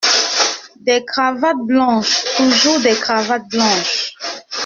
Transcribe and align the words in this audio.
Des 0.79 1.05
cravates 1.05 1.63
blanches! 1.63 2.23
toujours 2.35 2.79
des 2.79 2.95
cravates 2.95 3.47
blanches! 3.51 4.15